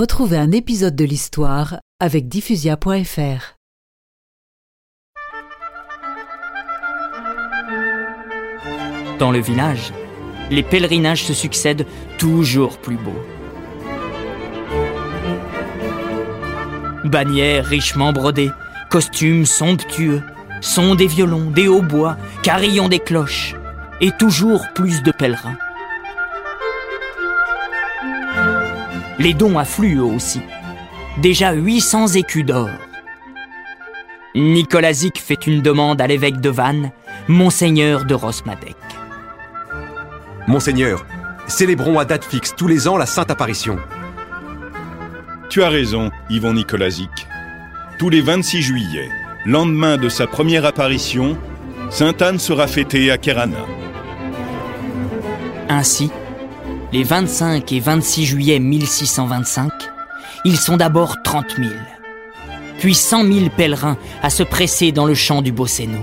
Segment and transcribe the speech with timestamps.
[0.00, 3.58] Retrouvez un épisode de l'histoire avec diffusia.fr.
[9.18, 9.92] Dans le village,
[10.50, 11.84] les pèlerinages se succèdent
[12.16, 13.22] toujours plus beaux.
[17.04, 18.52] Bannières richement brodées,
[18.88, 20.22] costumes somptueux,
[20.62, 23.54] sons des violons, des hautbois, carillons des cloches,
[24.00, 25.58] et toujours plus de pèlerins.
[29.20, 30.40] Les dons affluent aussi.
[31.18, 32.70] Déjà 800 écus d'or.
[34.34, 36.90] Nicolas Zic fait une demande à l'évêque de Vannes,
[37.28, 38.76] monseigneur de Rosmadec.
[40.46, 41.04] Monseigneur,
[41.46, 43.78] célébrons à date fixe tous les ans la Sainte Apparition.
[45.50, 47.10] Tu as raison, Yvon Nicolasic.
[47.98, 49.10] Tous les 26 juillet,
[49.44, 51.36] lendemain de sa première apparition,
[51.90, 53.66] Sainte Anne sera fêtée à Kerana.
[55.68, 56.10] Ainsi,
[56.92, 59.70] les 25 et 26 juillet 1625,
[60.44, 61.70] ils sont d'abord 30 000,
[62.78, 66.00] puis 100 000 pèlerins à se presser dans le champ du Bosséno.